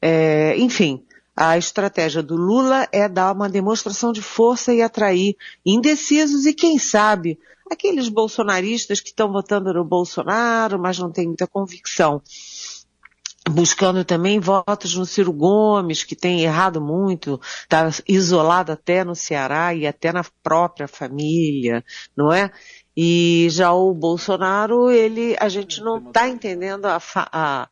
É, 0.02 0.54
enfim, 0.58 1.02
a 1.36 1.58
estratégia 1.58 2.22
do 2.22 2.36
Lula 2.36 2.88
é 2.92 3.08
dar 3.08 3.34
uma 3.34 3.50
demonstração 3.50 4.12
de 4.12 4.22
força 4.22 4.74
e 4.74 4.82
atrair 4.82 5.38
indecisos 5.66 6.46
e, 6.46 6.54
quem 6.54 6.78
sabe, 6.78 7.40
aqueles 7.72 8.10
bolsonaristas 8.10 9.00
que 9.00 9.10
estão 9.10 9.32
votando 9.32 9.74
no 9.74 9.86
Bolsonaro, 9.86 10.80
mas 10.80 11.00
não 11.00 11.12
têm 11.12 11.28
muita 11.28 11.48
convicção. 11.48 12.22
Buscando 13.50 14.06
também 14.06 14.40
votos 14.40 14.94
no 14.96 15.06
Ciro 15.06 15.34
Gomes, 15.34 16.04
que 16.04 16.16
tem 16.16 16.42
errado 16.42 16.80
muito, 16.80 17.42
está 17.64 17.90
isolado 18.08 18.72
até 18.72 19.04
no 19.04 19.16
Ceará 19.16 19.74
e 19.74 19.88
até 19.88 20.14
na 20.14 20.24
própria 20.44 20.88
família, 20.88 21.84
não 22.16 22.32
é? 22.32 22.52
E 22.96 23.48
já 23.50 23.72
o 23.72 23.94
Bolsonaro, 23.94 24.92
ele, 24.92 25.36
a 25.40 25.50
gente 25.50 25.82
não 25.82 25.98
está 25.98 26.28
entendendo 26.28 26.86
a, 26.86 27.02
a, 27.16 27.70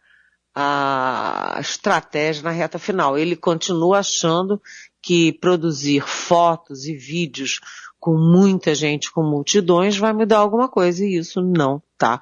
a 0.55 1.57
estratégia 1.59 2.43
na 2.43 2.51
reta 2.51 2.79
final. 2.79 3.17
Ele 3.17 3.35
continua 3.35 3.99
achando 3.99 4.59
que 5.01 5.33
produzir 5.33 6.01
fotos 6.01 6.85
e 6.85 6.95
vídeos 6.95 7.59
com 7.99 8.17
muita 8.17 8.73
gente, 8.73 9.11
com 9.11 9.23
multidões, 9.23 9.97
vai 9.97 10.13
mudar 10.13 10.37
alguma 10.37 10.67
coisa 10.67 11.05
e 11.05 11.17
isso 11.17 11.41
não 11.41 11.81
está 11.93 12.21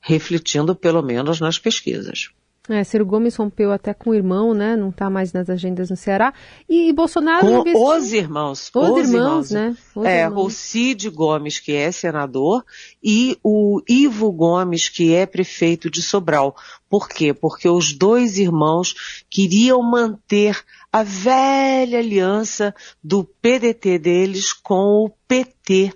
refletindo, 0.00 0.74
pelo 0.74 1.02
menos 1.02 1.40
nas 1.40 1.58
pesquisas. 1.58 2.30
É, 2.68 2.84
Ciro 2.84 3.04
Gomes 3.04 3.34
rompeu 3.34 3.72
até 3.72 3.92
com 3.92 4.10
o 4.10 4.14
irmão, 4.14 4.54
né? 4.54 4.76
Não 4.76 4.90
está 4.90 5.10
mais 5.10 5.32
nas 5.32 5.50
agendas 5.50 5.90
no 5.90 5.96
Ceará. 5.96 6.32
E, 6.68 6.88
e 6.88 6.92
Bolsonaro 6.92 7.44
com 7.44 7.60
investiu... 7.60 7.82
os 7.82 8.12
irmãos. 8.12 8.70
Os, 8.72 8.90
os 8.90 9.08
irmãos, 9.08 9.10
irmãos, 9.12 9.50
né? 9.50 9.76
Os 9.94 10.06
é, 10.06 10.22
irmãos. 10.22 10.46
o 10.46 10.50
Cid 10.50 11.10
Gomes, 11.10 11.58
que 11.58 11.72
é 11.72 11.90
senador, 11.90 12.64
e 13.02 13.36
o 13.42 13.82
Ivo 13.88 14.30
Gomes, 14.30 14.88
que 14.88 15.12
é 15.12 15.26
prefeito 15.26 15.90
de 15.90 16.00
Sobral. 16.00 16.54
Por 16.88 17.08
quê? 17.08 17.34
Porque 17.34 17.68
os 17.68 17.92
dois 17.92 18.38
irmãos 18.38 19.24
queriam 19.28 19.82
manter 19.82 20.62
a 20.92 21.02
velha 21.02 21.98
aliança 21.98 22.74
do 23.02 23.24
PDT 23.24 23.98
deles 23.98 24.52
com 24.52 25.04
o 25.04 25.10
PT 25.28 25.92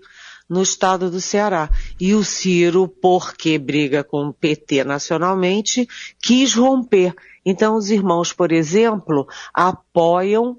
no 0.48 0.62
estado 0.62 1.10
do 1.10 1.20
Ceará. 1.20 1.70
E 1.98 2.14
o 2.14 2.22
Ciro, 2.22 2.86
porque 2.86 3.58
briga 3.58 4.04
com 4.04 4.28
o 4.28 4.32
PT 4.32 4.84
nacionalmente, 4.84 5.88
quis 6.22 6.54
romper. 6.54 7.14
Então 7.44 7.76
os 7.76 7.90
irmãos, 7.90 8.32
por 8.32 8.52
exemplo, 8.52 9.26
apoiam 9.52 10.56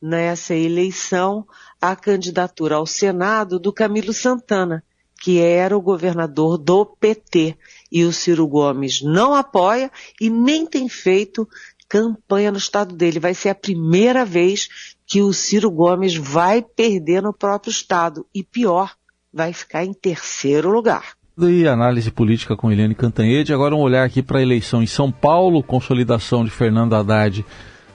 nessa 0.00 0.54
eleição 0.54 1.46
a 1.80 1.96
candidatura 1.96 2.76
ao 2.76 2.86
Senado 2.86 3.58
do 3.58 3.72
Camilo 3.72 4.12
Santana, 4.12 4.84
que 5.20 5.40
era 5.40 5.76
o 5.76 5.82
governador 5.82 6.58
do 6.58 6.84
PT. 6.84 7.56
E 7.90 8.04
o 8.04 8.12
Ciro 8.12 8.46
Gomes 8.46 9.00
não 9.02 9.34
apoia 9.34 9.90
e 10.20 10.28
nem 10.28 10.66
tem 10.66 10.88
feito 10.88 11.48
campanha 11.88 12.52
no 12.52 12.58
estado 12.58 12.94
dele. 12.94 13.18
Vai 13.18 13.34
ser 13.34 13.48
a 13.48 13.54
primeira 13.54 14.24
vez 14.24 14.68
que 15.06 15.22
o 15.22 15.32
Ciro 15.32 15.70
Gomes 15.70 16.14
vai 16.14 16.62
perder 16.62 17.22
no 17.22 17.32
próprio 17.32 17.70
estado. 17.70 18.26
E 18.34 18.42
pior, 18.42 18.92
vai 19.32 19.52
ficar 19.52 19.84
em 19.84 19.92
terceiro 19.92 20.70
lugar. 20.70 21.16
E 21.40 21.66
análise 21.66 22.10
política 22.10 22.56
com 22.56 22.70
Eliane 22.70 22.94
Cantanhede. 22.94 23.54
Agora 23.54 23.74
um 23.74 23.80
olhar 23.80 24.04
aqui 24.04 24.22
para 24.22 24.38
a 24.38 24.42
eleição 24.42 24.82
em 24.82 24.86
São 24.86 25.10
Paulo, 25.10 25.62
consolidação 25.62 26.44
de 26.44 26.50
Fernando 26.50 26.94
Haddad 26.94 27.44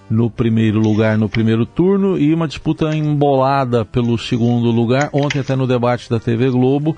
no 0.09 0.29
primeiro 0.29 0.79
lugar 0.79 1.17
no 1.17 1.27
primeiro 1.29 1.65
turno 1.65 2.17
e 2.17 2.33
uma 2.33 2.47
disputa 2.47 2.95
embolada 2.95 3.83
pelo 3.83 4.17
segundo 4.17 4.69
lugar. 4.69 5.09
Ontem 5.11 5.39
até 5.39 5.55
no 5.55 5.67
debate 5.67 6.09
da 6.09 6.19
TV 6.19 6.49
Globo 6.51 6.95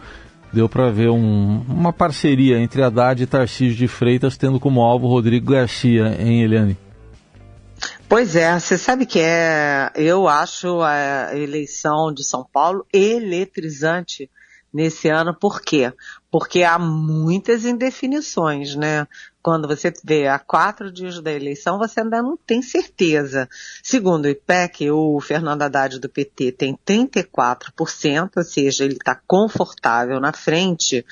deu 0.51 0.69
para 0.69 0.89
ver 0.89 1.09
um, 1.09 1.61
uma 1.67 1.91
parceria 1.91 2.59
entre 2.59 2.81
Haddad 2.81 3.21
e 3.21 3.27
Tarcísio 3.27 3.75
de 3.75 3.87
Freitas, 3.87 4.37
tendo 4.37 4.59
como 4.59 4.81
alvo 4.81 5.07
Rodrigo 5.07 5.51
Garcia, 5.51 6.15
em 6.19 6.43
Eliane? 6.43 6.77
Pois 8.07 8.35
é, 8.35 8.59
você 8.59 8.77
sabe 8.77 9.05
que 9.05 9.19
é, 9.19 9.91
eu 9.95 10.27
acho 10.27 10.81
a 10.81 11.35
eleição 11.35 12.13
de 12.13 12.23
São 12.23 12.45
Paulo 12.45 12.85
eletrizante 12.93 14.29
nesse 14.71 15.07
ano, 15.07 15.33
por 15.33 15.61
quê? 15.61 15.91
Porque 16.29 16.61
há 16.61 16.77
muitas 16.77 17.65
indefinições, 17.65 18.75
né? 18.75 19.07
Quando 19.41 19.67
você 19.67 19.91
vê 20.03 20.27
a 20.27 20.37
quatro 20.37 20.91
dias 20.91 21.21
da 21.21 21.31
eleição, 21.31 21.79
você 21.79 22.01
ainda 22.01 22.21
não 22.21 22.35
tem 22.35 22.61
certeza. 22.61 23.47
Segundo 23.81 24.25
o 24.25 24.29
IPEC, 24.29 24.91
o 24.91 25.19
Fernando 25.21 25.61
Haddad 25.61 25.97
do 25.97 26.09
PT 26.09 26.51
tem 26.51 26.77
34%, 26.85 28.31
ou 28.35 28.43
seja, 28.43 28.83
ele 28.83 28.95
está 28.95 29.15
confortável 29.15 30.19
na 30.19 30.33
frente, 30.33 31.05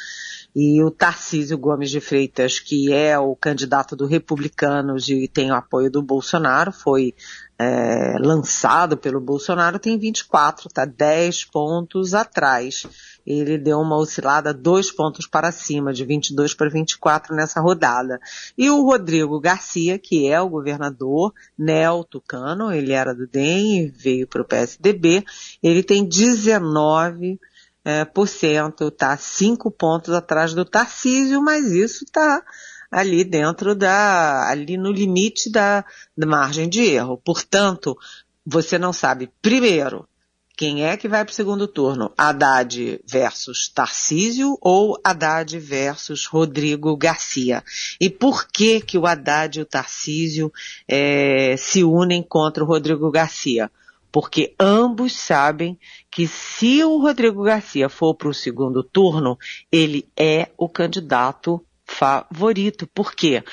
e 0.55 0.83
o 0.83 0.91
Tarcísio 0.91 1.57
Gomes 1.57 1.89
de 1.89 1.99
Freitas, 1.99 2.59
que 2.59 2.93
é 2.93 3.17
o 3.17 3.35
candidato 3.35 3.95
do 3.95 4.05
Republicanos 4.05 5.09
e 5.09 5.27
tem 5.27 5.51
o 5.51 5.55
apoio 5.55 5.89
do 5.89 6.01
Bolsonaro, 6.03 6.71
foi 6.71 7.15
é, 7.57 8.17
lançado 8.19 8.95
pelo 8.95 9.19
Bolsonaro, 9.19 9.79
tem 9.79 9.97
24, 9.97 10.67
está 10.67 10.85
10 10.85 11.45
pontos 11.45 12.13
atrás. 12.13 12.85
Ele 13.25 13.57
deu 13.57 13.79
uma 13.79 13.97
oscilada 13.97 14.53
dois 14.53 14.91
pontos 14.91 15.25
para 15.25 15.51
cima, 15.51 15.93
de 15.93 16.05
22 16.05 16.53
para 16.53 16.69
24 16.69 17.35
nessa 17.35 17.59
rodada. 17.59 18.19
E 18.57 18.69
o 18.69 18.83
Rodrigo 18.83 19.39
Garcia, 19.39 19.97
que 19.97 20.27
é 20.27 20.39
o 20.39 20.49
governador 20.49 21.33
neo-tucano, 21.57 22.71
ele 22.71 22.91
era 22.91 23.15
do 23.15 23.25
DEM 23.25 23.79
e 23.79 23.87
veio 23.87 24.27
para 24.27 24.41
o 24.41 24.45
PSDB, 24.45 25.23
ele 25.63 25.81
tem 25.81 26.05
19 26.05 27.39
é, 27.83 28.05
por 28.05 28.27
cento, 28.27 28.89
tá 28.89 29.17
cinco 29.17 29.69
pontos 29.69 30.13
atrás 30.13 30.53
do 30.53 30.65
Tarcísio, 30.65 31.41
mas 31.41 31.65
isso 31.71 32.03
está 32.05 32.43
ali 32.89 33.23
dentro 33.23 33.75
da, 33.75 34.47
ali 34.49 34.77
no 34.77 34.91
limite 34.91 35.51
da, 35.51 35.83
da 36.17 36.27
margem 36.27 36.69
de 36.69 36.81
erro. 36.81 37.17
Portanto, 37.17 37.97
você 38.45 38.77
não 38.77 38.93
sabe, 38.93 39.31
primeiro, 39.41 40.07
quem 40.55 40.85
é 40.85 40.95
que 40.95 41.07
vai 41.07 41.25
para 41.25 41.31
o 41.31 41.35
segundo 41.35 41.67
turno? 41.67 42.13
Haddad 42.15 43.01
versus 43.09 43.67
Tarcísio 43.67 44.55
ou 44.61 44.99
Haddad 45.03 45.57
versus 45.57 46.27
Rodrigo 46.27 46.95
Garcia? 46.95 47.63
E 47.99 48.07
por 48.07 48.47
que 48.47 48.79
que 48.79 48.97
o 48.97 49.07
Haddad 49.07 49.57
e 49.57 49.61
o 49.63 49.65
Tarcísio 49.65 50.53
é, 50.87 51.55
se 51.57 51.83
unem 51.83 52.21
contra 52.21 52.63
o 52.63 52.67
Rodrigo 52.67 53.09
Garcia? 53.09 53.71
Porque 54.13 54.53
ambos 54.59 55.13
sabem 55.13 55.75
que 56.11 56.27
se 56.27 56.83
o 56.83 56.99
Rodrigo 56.99 57.41
Garcia 57.41 57.89
for 57.89 58.13
para 58.13 58.29
o 58.29 58.33
segundo 58.33 58.83
turno, 58.83 59.39
ele 59.71 60.07
é 60.15 60.51
o 60.55 60.69
candidato 60.69 61.65
favorito. 61.83 62.85
Por 62.85 63.15
quê? 63.15 63.43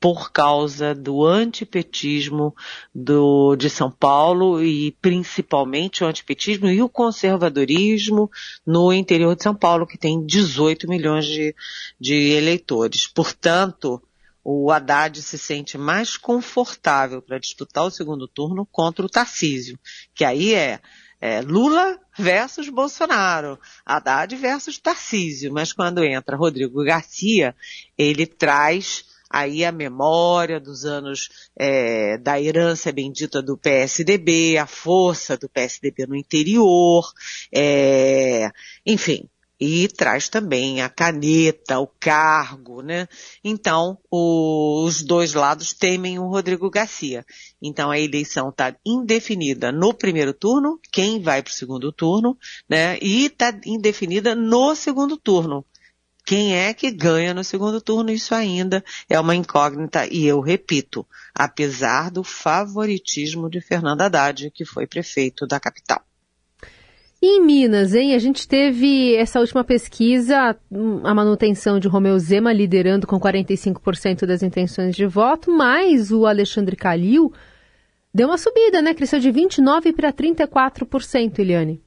Por 0.00 0.32
causa 0.32 0.94
do 0.94 1.26
antipetismo 1.26 2.56
do, 2.94 3.54
de 3.54 3.68
São 3.68 3.90
Paulo 3.90 4.64
e 4.64 4.92
principalmente 4.92 6.02
o 6.02 6.06
antipetismo 6.06 6.70
e 6.70 6.80
o 6.80 6.88
conservadorismo 6.88 8.30
no 8.66 8.90
interior 8.94 9.36
de 9.36 9.42
São 9.42 9.54
Paulo, 9.54 9.86
que 9.86 9.98
tem 9.98 10.24
18 10.24 10.88
milhões 10.88 11.26
de, 11.26 11.54
de 12.00 12.14
eleitores. 12.14 13.06
Portanto, 13.06 14.02
o 14.50 14.72
Haddad 14.72 15.20
se 15.20 15.36
sente 15.36 15.76
mais 15.76 16.16
confortável 16.16 17.20
para 17.20 17.38
disputar 17.38 17.84
o 17.84 17.90
segundo 17.90 18.26
turno 18.26 18.64
contra 18.64 19.04
o 19.04 19.08
Tarcísio, 19.08 19.78
que 20.14 20.24
aí 20.24 20.54
é, 20.54 20.80
é, 21.20 21.42
Lula 21.42 22.00
versus 22.18 22.70
Bolsonaro, 22.70 23.58
Haddad 23.84 24.34
versus 24.36 24.78
Tarcísio, 24.78 25.52
mas 25.52 25.74
quando 25.74 26.02
entra 26.02 26.34
Rodrigo 26.34 26.82
Garcia, 26.82 27.54
ele 27.98 28.24
traz 28.24 29.04
aí 29.28 29.66
a 29.66 29.70
memória 29.70 30.58
dos 30.58 30.86
anos 30.86 31.28
é, 31.54 32.16
da 32.16 32.40
herança 32.40 32.90
bendita 32.90 33.42
do 33.42 33.58
PSDB, 33.58 34.56
a 34.56 34.66
força 34.66 35.36
do 35.36 35.46
PSDB 35.46 36.06
no 36.06 36.16
interior, 36.16 37.04
é, 37.52 38.50
enfim, 38.86 39.28
e 39.60 39.88
traz 39.88 40.28
também 40.28 40.82
a 40.82 40.88
caneta, 40.88 41.78
o 41.78 41.86
cargo, 41.86 42.80
né? 42.80 43.08
Então, 43.42 43.98
o, 44.10 44.84
os 44.84 45.02
dois 45.02 45.34
lados 45.34 45.72
temem 45.72 46.18
o 46.18 46.28
Rodrigo 46.28 46.70
Garcia. 46.70 47.24
Então, 47.60 47.90
a 47.90 47.98
eleição 47.98 48.50
está 48.50 48.74
indefinida 48.86 49.72
no 49.72 49.92
primeiro 49.92 50.32
turno, 50.32 50.78
quem 50.92 51.20
vai 51.20 51.42
para 51.42 51.50
o 51.50 51.54
segundo 51.54 51.92
turno, 51.92 52.38
né? 52.68 52.98
E 53.02 53.26
está 53.26 53.58
indefinida 53.66 54.34
no 54.34 54.74
segundo 54.74 55.16
turno. 55.16 55.64
Quem 56.24 56.54
é 56.54 56.74
que 56.74 56.90
ganha 56.90 57.32
no 57.32 57.42
segundo 57.42 57.80
turno? 57.80 58.10
Isso 58.10 58.34
ainda 58.34 58.84
é 59.08 59.18
uma 59.18 59.34
incógnita 59.34 60.06
e 60.06 60.26
eu 60.26 60.40
repito, 60.40 61.06
apesar 61.34 62.10
do 62.10 62.22
favoritismo 62.22 63.48
de 63.48 63.62
Fernando 63.62 64.02
Haddad, 64.02 64.50
que 64.50 64.64
foi 64.64 64.86
prefeito 64.86 65.46
da 65.46 65.58
capital. 65.58 66.07
E 67.20 67.38
em 67.38 67.44
Minas, 67.44 67.94
hein? 67.94 68.14
A 68.14 68.18
gente 68.18 68.46
teve 68.46 69.16
essa 69.16 69.40
última 69.40 69.64
pesquisa, 69.64 70.56
a 71.02 71.14
manutenção 71.14 71.80
de 71.80 71.88
Romeu 71.88 72.16
Zema 72.18 72.52
liderando 72.52 73.08
com 73.08 73.18
45% 73.18 74.24
das 74.24 74.42
intenções 74.42 74.94
de 74.94 75.04
voto, 75.04 75.50
mas 75.50 76.12
o 76.12 76.26
Alexandre 76.26 76.76
Calil 76.76 77.32
deu 78.14 78.28
uma 78.28 78.38
subida, 78.38 78.80
né? 78.80 78.94
Cresceu 78.94 79.18
de 79.18 79.32
29% 79.32 79.94
para 79.96 80.12
34%, 80.12 81.40
Eliane. 81.40 81.82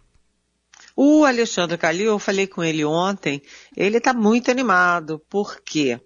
O 0.95 1.23
Alexandre 1.23 1.77
Calil, 1.77 2.07
eu 2.07 2.19
falei 2.19 2.45
com 2.45 2.61
ele 2.61 2.83
ontem, 2.83 3.41
ele 3.75 4.00
está 4.00 4.13
muito 4.13 4.51
animado. 4.51 5.21
Por 5.29 5.61
quê? 5.63 5.97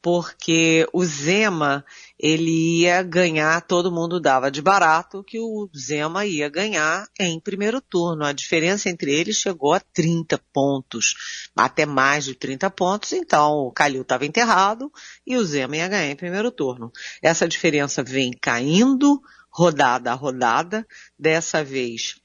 Porque 0.00 0.88
o 0.94 1.04
Zema, 1.04 1.84
ele 2.22 2.82
ia 2.82 3.02
ganhar, 3.02 3.60
todo 3.62 3.90
mundo 3.90 4.20
dava 4.20 4.48
de 4.48 4.62
barato 4.62 5.24
que 5.24 5.40
o 5.40 5.68
Zema 5.76 6.24
ia 6.24 6.48
ganhar 6.48 7.08
em 7.18 7.40
primeiro 7.40 7.80
turno. 7.80 8.24
A 8.24 8.32
diferença 8.32 8.88
entre 8.88 9.12
eles 9.12 9.36
chegou 9.36 9.74
a 9.74 9.80
30 9.80 10.38
pontos, 10.52 11.50
até 11.56 11.84
mais 11.84 12.24
de 12.24 12.36
30 12.36 12.70
pontos, 12.70 13.12
então 13.12 13.66
o 13.66 13.72
Calil 13.72 14.02
estava 14.02 14.24
enterrado 14.24 14.88
e 15.26 15.36
o 15.36 15.44
Zema 15.44 15.76
ia 15.76 15.88
ganhar 15.88 16.12
em 16.12 16.16
primeiro 16.16 16.52
turno. 16.52 16.92
Essa 17.20 17.48
diferença 17.48 18.04
vem 18.04 18.30
caindo 18.30 19.20
rodada 19.50 20.12
a 20.12 20.14
rodada, 20.14 20.86
dessa 21.18 21.64
vez 21.64 22.22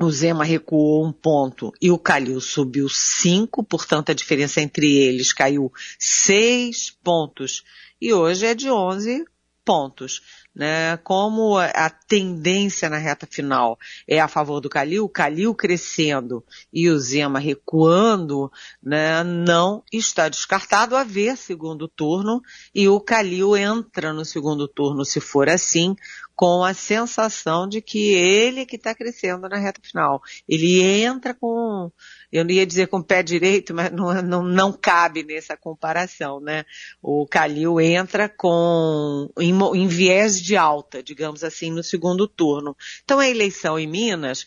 o 0.00 0.10
Zema 0.10 0.44
recuou 0.44 1.06
um 1.06 1.12
ponto 1.12 1.72
e 1.80 1.90
o 1.90 1.98
Calil 1.98 2.40
subiu 2.40 2.88
cinco, 2.88 3.62
portanto 3.62 4.10
a 4.10 4.14
diferença 4.14 4.60
entre 4.60 4.92
eles 4.92 5.32
caiu 5.32 5.72
seis 5.98 6.90
pontos 6.90 7.62
e 8.04 8.12
hoje 8.12 8.44
é 8.44 8.54
de 8.54 8.70
11 8.70 9.24
pontos. 9.64 10.20
Né? 10.54 10.98
Como 10.98 11.56
a 11.56 11.88
tendência 11.88 12.90
na 12.90 12.98
reta 12.98 13.26
final 13.26 13.78
é 14.06 14.20
a 14.20 14.28
favor 14.28 14.60
do 14.60 14.68
Calil, 14.68 15.04
o 15.04 15.08
Calil 15.08 15.54
crescendo 15.54 16.44
e 16.70 16.90
o 16.90 16.98
Zema 16.98 17.38
recuando, 17.38 18.52
né? 18.82 19.24
não 19.24 19.82
está 19.90 20.28
descartado 20.28 20.94
haver 20.94 21.38
segundo 21.38 21.88
turno 21.88 22.42
e 22.74 22.86
o 22.86 23.00
Calil 23.00 23.56
entra 23.56 24.12
no 24.12 24.24
segundo 24.24 24.68
turno, 24.68 25.02
se 25.02 25.18
for 25.18 25.48
assim, 25.48 25.96
com 26.34 26.64
a 26.64 26.74
sensação 26.74 27.68
de 27.68 27.80
que 27.80 28.12
ele 28.12 28.66
que 28.66 28.76
está 28.76 28.94
crescendo 28.94 29.48
na 29.48 29.56
reta 29.56 29.80
final. 29.82 30.20
Ele 30.48 30.82
entra 30.82 31.32
com, 31.32 31.90
eu 32.32 32.44
não 32.44 32.50
ia 32.50 32.66
dizer 32.66 32.88
com 32.88 32.98
o 32.98 33.04
pé 33.04 33.22
direito, 33.22 33.72
mas 33.72 33.92
não, 33.92 34.12
não, 34.22 34.42
não 34.42 34.72
cabe 34.72 35.22
nessa 35.22 35.56
comparação, 35.56 36.40
né? 36.40 36.64
O 37.00 37.26
Calil 37.26 37.80
entra 37.80 38.28
com, 38.28 39.30
em, 39.38 39.52
em 39.52 39.86
viés 39.86 40.40
de 40.40 40.56
alta, 40.56 41.02
digamos 41.02 41.44
assim, 41.44 41.70
no 41.70 41.82
segundo 41.82 42.26
turno. 42.26 42.76
Então 43.04 43.20
a 43.20 43.28
eleição 43.28 43.78
em 43.78 43.86
Minas, 43.86 44.44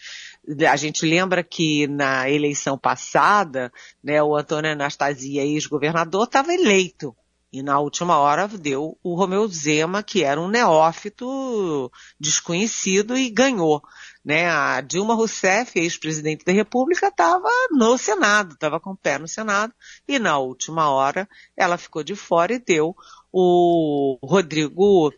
a 0.70 0.76
gente 0.76 1.06
lembra 1.06 1.42
que 1.42 1.88
na 1.88 2.30
eleição 2.30 2.78
passada, 2.78 3.72
né, 4.04 4.22
o 4.22 4.36
Antônio 4.36 4.72
Anastasia, 4.72 5.44
ex-governador, 5.44 6.26
estava 6.26 6.54
eleito 6.54 7.16
e 7.58 7.64
na 7.64 7.80
última 7.80 8.20
hora 8.20 8.48
deu 8.48 8.96
o 9.04 9.16
Romeu 9.16 9.48
Zema, 9.48 10.04
que 10.04 10.24
era 10.24 10.40
um 10.40 10.48
neófito 10.48 11.92
desconhecido 12.20 13.18
e 13.18 13.32
ganhou. 13.32 13.82
Né? 14.24 14.48
A 14.48 14.80
Dilma 14.80 15.16
Rousseff, 15.16 15.72
ex-presidente 15.80 16.46
da 16.46 16.52
República, 16.52 17.08
estava 17.08 17.50
no 17.72 17.98
Senado, 17.98 18.54
estava 18.54 18.80
com 18.80 18.92
o 18.92 18.96
pé 18.96 19.18
no 19.18 19.28
Senado, 19.28 19.74
e 20.08 20.20
na 20.20 20.38
última 20.38 20.92
hora 20.92 21.28
ela 21.56 21.80
ficou 21.80 22.04
de 22.04 22.16
fora 22.16 22.54
e 22.54 22.60
deu 22.60 22.96
o 23.32 24.20
Rodrigo 24.24 25.12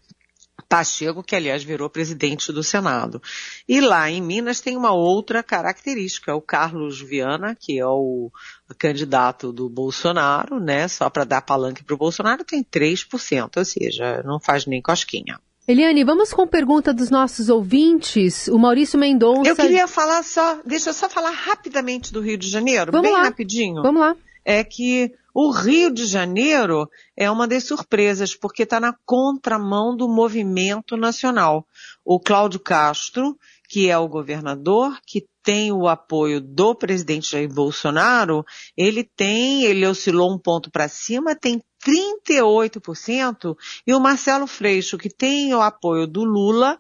Pacheco, 0.69 1.23
que 1.23 1.35
aliás 1.35 1.63
virou 1.63 1.89
presidente 1.89 2.53
do 2.53 2.63
Senado. 2.63 3.19
E 3.67 3.81
lá 3.81 4.09
em 4.09 4.21
Minas 4.21 4.61
tem 4.61 4.77
uma 4.77 4.93
outra 4.93 5.41
característica, 5.41 6.35
o 6.35 6.41
Carlos 6.41 7.01
Viana, 7.01 7.57
que 7.59 7.79
é 7.79 7.85
o 7.87 8.31
candidato 8.77 9.51
do 9.51 9.67
Bolsonaro, 9.67 10.59
né, 10.59 10.87
só 10.87 11.09
para 11.09 11.23
dar 11.23 11.41
palanque 11.41 11.83
para 11.83 11.95
o 11.95 11.97
Bolsonaro, 11.97 12.43
tem 12.43 12.63
3%, 12.63 13.57
ou 13.57 13.65
seja, 13.65 14.21
não 14.23 14.39
faz 14.39 14.67
nem 14.67 14.79
cosquinha. 14.79 15.39
Eliane, 15.67 16.03
vamos 16.03 16.33
com 16.33 16.47
pergunta 16.47 16.93
dos 16.93 17.11
nossos 17.11 17.47
ouvintes. 17.47 18.47
O 18.47 18.57
Maurício 18.57 18.97
Mendonça. 18.97 19.49
Eu 19.49 19.55
queria 19.55 19.87
falar 19.87 20.23
só, 20.23 20.59
deixa 20.65 20.89
eu 20.89 20.93
só 20.93 21.07
falar 21.07 21.29
rapidamente 21.29 22.11
do 22.11 22.21
Rio 22.21 22.37
de 22.37 22.49
Janeiro, 22.49 22.91
vamos 22.91 23.07
bem 23.07 23.15
lá. 23.15 23.23
rapidinho. 23.23 23.81
Vamos 23.81 24.01
lá. 24.01 24.15
É 24.43 24.63
que 24.63 25.11
o 25.33 25.51
Rio 25.51 25.91
de 25.91 26.05
Janeiro 26.05 26.89
é 27.15 27.29
uma 27.29 27.47
das 27.47 27.63
surpresas, 27.63 28.35
porque 28.35 28.63
está 28.63 28.79
na 28.79 28.93
contramão 29.05 29.95
do 29.95 30.07
movimento 30.07 30.97
nacional. 30.97 31.65
O 32.03 32.19
Cláudio 32.19 32.59
Castro, 32.59 33.37
que 33.69 33.89
é 33.89 33.97
o 33.97 34.07
governador, 34.07 34.99
que 35.05 35.27
tem 35.43 35.71
o 35.71 35.87
apoio 35.87 36.41
do 36.41 36.75
presidente 36.75 37.31
Jair 37.31 37.47
Bolsonaro, 37.47 38.43
ele 38.75 39.03
tem, 39.03 39.63
ele 39.63 39.85
oscilou 39.85 40.33
um 40.33 40.37
ponto 40.37 40.69
para 40.69 40.87
cima, 40.87 41.35
tem 41.35 41.61
38%, 41.85 43.55
e 43.87 43.93
o 43.93 43.99
Marcelo 43.99 44.45
Freixo, 44.45 44.97
que 44.97 45.09
tem 45.09 45.53
o 45.53 45.61
apoio 45.61 46.05
do 46.05 46.23
Lula, 46.23 46.79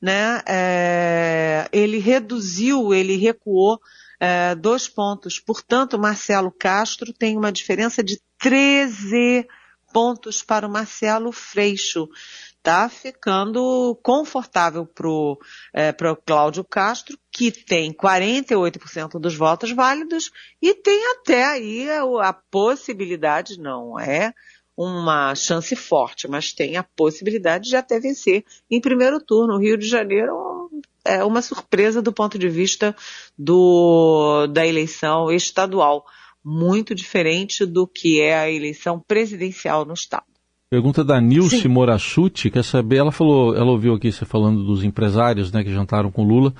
né, 0.00 0.40
é, 0.46 1.68
ele 1.72 1.98
reduziu, 1.98 2.94
ele 2.94 3.16
recuou 3.16 3.80
é, 4.20 4.54
dois 4.54 4.86
pontos. 4.86 5.40
Portanto, 5.40 5.98
Marcelo 5.98 6.52
Castro 6.52 7.12
tem 7.12 7.36
uma 7.36 7.50
diferença 7.50 8.04
de 8.04 8.20
13 8.38 9.48
pontos 9.92 10.42
para 10.42 10.66
o 10.66 10.70
Marcelo 10.70 11.32
Freixo. 11.32 12.08
Tá 12.62 12.90
ficando 12.90 13.98
confortável 14.02 14.84
pro, 14.84 15.38
é, 15.72 15.92
pro 15.92 16.14
Cláudio 16.14 16.62
Castro, 16.62 17.18
que 17.32 17.50
tem 17.50 17.90
48% 17.90 19.18
dos 19.18 19.34
votos 19.34 19.72
válidos 19.72 20.30
e 20.60 20.74
tem 20.74 21.12
até 21.12 21.46
aí 21.46 21.90
a, 21.90 22.02
a 22.28 22.32
possibilidade, 22.34 23.58
não 23.58 23.98
é 23.98 24.34
uma 24.76 25.34
chance 25.34 25.74
forte, 25.74 26.28
mas 26.28 26.52
tem 26.52 26.76
a 26.76 26.82
possibilidade 26.82 27.68
de 27.68 27.76
até 27.76 27.98
vencer 27.98 28.44
em 28.70 28.80
primeiro 28.80 29.20
turno. 29.20 29.54
O 29.54 29.58
Rio 29.58 29.76
de 29.78 29.86
Janeiro 29.86 30.59
é 31.10 31.24
uma 31.24 31.42
surpresa 31.42 32.00
do 32.00 32.12
ponto 32.12 32.38
de 32.38 32.48
vista 32.48 32.94
do, 33.38 34.46
da 34.46 34.66
eleição 34.66 35.30
estadual, 35.30 36.04
muito 36.44 36.94
diferente 36.94 37.66
do 37.66 37.86
que 37.86 38.20
é 38.20 38.38
a 38.38 38.50
eleição 38.50 39.02
presidencial 39.06 39.84
no 39.84 39.94
estado. 39.94 40.24
Pergunta 40.70 41.02
da 41.02 41.20
Nilce 41.20 41.66
Morachuti, 41.66 42.48
quer 42.48 42.62
saber, 42.62 42.98
ela 42.98 43.10
falou, 43.10 43.56
ela 43.56 43.72
ouviu 43.72 43.94
aqui 43.94 44.12
você 44.12 44.24
falando 44.24 44.64
dos 44.64 44.84
empresários, 44.84 45.50
né, 45.50 45.64
que 45.64 45.72
jantaram 45.72 46.12
com 46.12 46.22
Lula. 46.22 46.54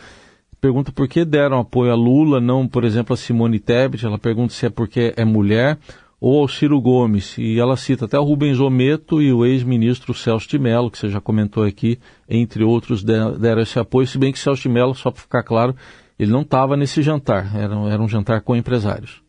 Pergunta 0.60 0.90
por 0.90 1.06
que 1.08 1.24
deram 1.24 1.60
apoio 1.60 1.92
a 1.92 1.94
Lula, 1.94 2.40
não, 2.40 2.66
por 2.66 2.84
exemplo, 2.84 3.14
a 3.14 3.16
Simone 3.16 3.60
Tebet. 3.60 4.04
Ela 4.04 4.18
pergunta 4.18 4.52
se 4.52 4.66
é 4.66 4.68
porque 4.68 5.14
é 5.16 5.24
mulher 5.24 5.78
ou 6.20 6.40
ao 6.40 6.48
Ciro 6.48 6.80
Gomes. 6.80 7.38
E 7.38 7.58
ela 7.58 7.76
cita 7.76 8.04
até 8.04 8.18
o 8.18 8.24
Rubens 8.24 8.60
Ometo 8.60 9.22
e 9.22 9.32
o 9.32 9.44
ex-ministro 9.46 10.12
Celso 10.12 10.48
de 10.48 10.58
Mello, 10.58 10.90
que 10.90 10.98
você 10.98 11.08
já 11.08 11.20
comentou 11.20 11.64
aqui, 11.64 11.98
entre 12.28 12.62
outros, 12.62 13.02
deram 13.02 13.62
esse 13.62 13.78
apoio, 13.78 14.06
se 14.06 14.18
bem 14.18 14.32
que 14.32 14.38
Celso 14.38 14.62
de 14.62 14.68
Mello, 14.68 14.94
só 14.94 15.10
para 15.10 15.22
ficar 15.22 15.42
claro, 15.42 15.74
ele 16.18 16.30
não 16.30 16.42
estava 16.42 16.76
nesse 16.76 17.02
jantar, 17.02 17.56
era, 17.56 17.74
era 17.90 18.02
um 18.02 18.08
jantar 18.08 18.42
com 18.42 18.54
empresários. 18.54 19.22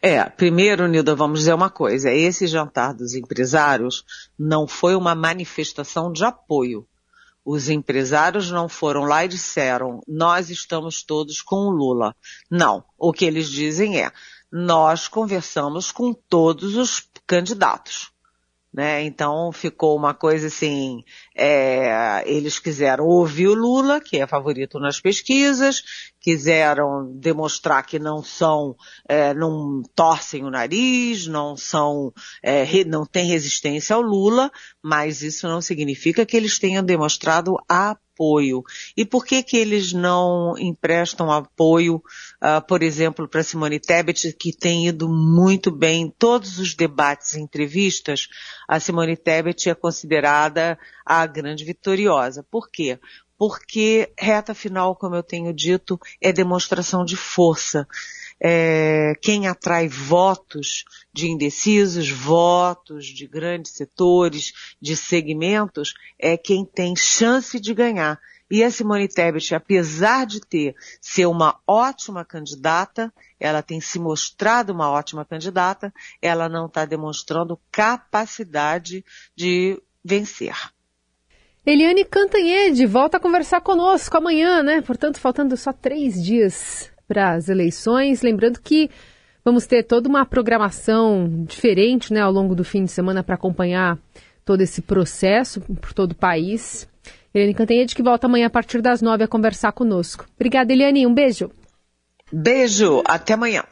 É, 0.00 0.22
primeiro, 0.24 0.86
Nilda, 0.86 1.14
vamos 1.14 1.40
dizer 1.40 1.54
uma 1.54 1.70
coisa, 1.70 2.10
esse 2.10 2.46
jantar 2.46 2.94
dos 2.94 3.14
empresários 3.14 4.04
não 4.38 4.66
foi 4.66 4.94
uma 4.94 5.14
manifestação 5.14 6.12
de 6.12 6.24
apoio. 6.24 6.86
Os 7.44 7.68
empresários 7.68 8.50
não 8.50 8.68
foram 8.68 9.04
lá 9.04 9.24
e 9.24 9.28
disseram, 9.28 10.00
nós 10.08 10.48
estamos 10.48 11.02
todos 11.02 11.42
com 11.42 11.56
o 11.56 11.70
Lula. 11.70 12.14
Não, 12.50 12.82
o 12.98 13.12
que 13.12 13.26
eles 13.26 13.50
dizem 13.50 14.00
é, 14.00 14.10
nós 14.50 15.08
conversamos 15.08 15.90
com 15.90 16.12
todos 16.12 16.76
os 16.76 17.08
candidatos. 17.26 18.12
né? 18.72 19.04
Então 19.04 19.52
ficou 19.52 19.96
uma 19.96 20.12
coisa 20.12 20.48
assim, 20.48 21.04
é, 21.34 22.24
eles 22.26 22.58
quiseram 22.58 23.04
ouvir 23.04 23.46
o 23.46 23.54
Lula, 23.54 24.00
que 24.00 24.16
é 24.16 24.26
favorito 24.26 24.80
nas 24.80 25.00
pesquisas, 25.00 25.82
quiseram 26.20 27.12
demonstrar 27.16 27.86
que 27.86 27.98
não 27.98 28.22
são, 28.22 28.74
é, 29.08 29.32
não 29.32 29.82
torcem 29.94 30.44
o 30.44 30.50
nariz, 30.50 31.26
não 31.26 31.56
são, 31.56 32.12
é, 32.42 32.84
não 32.84 33.06
têm 33.06 33.26
resistência 33.26 33.94
ao 33.94 34.02
Lula, 34.02 34.50
mas 34.82 35.22
isso 35.22 35.46
não 35.46 35.60
significa 35.60 36.26
que 36.26 36.36
eles 36.36 36.58
tenham 36.58 36.82
demonstrado 36.82 37.56
a 37.68 37.96
apoio. 38.14 38.62
E 38.96 39.04
por 39.04 39.26
que 39.26 39.42
que 39.42 39.56
eles 39.56 39.92
não 39.92 40.54
emprestam 40.58 41.30
apoio, 41.30 41.96
uh, 41.96 42.64
por 42.66 42.82
exemplo, 42.82 43.28
para 43.28 43.42
Simone 43.42 43.80
Tebet, 43.80 44.32
que 44.32 44.56
tem 44.56 44.86
ido 44.86 45.08
muito 45.08 45.70
bem 45.70 46.02
em 46.02 46.10
todos 46.10 46.58
os 46.58 46.74
debates 46.74 47.34
e 47.34 47.40
entrevistas? 47.40 48.28
A 48.68 48.78
Simone 48.78 49.16
Tebet 49.16 49.68
é 49.68 49.74
considerada 49.74 50.78
a 51.04 51.26
grande 51.26 51.64
vitoriosa. 51.64 52.46
Por 52.48 52.70
quê? 52.70 52.98
Porque 53.36 54.12
reta 54.18 54.54
final, 54.54 54.94
como 54.94 55.16
eu 55.16 55.22
tenho 55.22 55.52
dito, 55.52 55.98
é 56.20 56.32
demonstração 56.32 57.04
de 57.04 57.16
força 57.16 57.86
é, 58.46 59.14
quem 59.22 59.46
atrai 59.46 59.88
votos 59.88 60.84
de 61.10 61.28
indecisos, 61.28 62.10
votos 62.10 63.06
de 63.06 63.26
grandes 63.26 63.72
setores, 63.72 64.52
de 64.78 64.94
segmentos, 64.94 65.94
é 66.18 66.36
quem 66.36 66.62
tem 66.62 66.94
chance 66.94 67.58
de 67.58 67.72
ganhar. 67.72 68.20
E 68.50 68.62
a 68.62 68.70
Simone 68.70 69.08
Tebet, 69.08 69.54
apesar 69.54 70.26
de 70.26 70.42
ter 70.42 70.76
ser 71.00 71.24
uma 71.24 71.58
ótima 71.66 72.22
candidata, 72.22 73.10
ela 73.40 73.62
tem 73.62 73.80
se 73.80 73.98
mostrado 73.98 74.74
uma 74.74 74.90
ótima 74.90 75.24
candidata, 75.24 75.90
ela 76.20 76.46
não 76.46 76.66
está 76.66 76.84
demonstrando 76.84 77.58
capacidade 77.72 79.02
de 79.34 79.82
vencer. 80.04 80.54
Eliane 81.64 82.04
Cantanhede 82.04 82.84
volta 82.84 83.16
a 83.16 83.20
conversar 83.20 83.62
conosco 83.62 84.14
amanhã, 84.18 84.62
né? 84.62 84.82
Portanto, 84.82 85.18
faltando 85.18 85.56
só 85.56 85.72
três 85.72 86.22
dias 86.22 86.92
para 87.06 87.34
as 87.34 87.48
eleições. 87.48 88.22
Lembrando 88.22 88.60
que 88.60 88.90
vamos 89.44 89.66
ter 89.66 89.82
toda 89.82 90.08
uma 90.08 90.24
programação 90.24 91.44
diferente 91.46 92.12
né, 92.12 92.20
ao 92.20 92.32
longo 92.32 92.54
do 92.54 92.64
fim 92.64 92.84
de 92.84 92.90
semana 92.90 93.22
para 93.22 93.34
acompanhar 93.34 93.98
todo 94.44 94.60
esse 94.60 94.82
processo 94.82 95.60
por 95.60 95.92
todo 95.92 96.12
o 96.12 96.16
país. 96.16 96.88
Eliane 97.34 97.54
Cantanhede 97.54 97.94
que 97.94 98.02
volta 98.02 98.26
amanhã 98.26 98.46
a 98.46 98.50
partir 98.50 98.80
das 98.80 99.02
nove 99.02 99.24
a 99.24 99.28
conversar 99.28 99.72
conosco. 99.72 100.26
Obrigada, 100.36 100.72
Eliane. 100.72 101.06
Um 101.06 101.12
beijo. 101.12 101.50
Beijo. 102.32 103.02
Até 103.04 103.34
amanhã. 103.34 103.64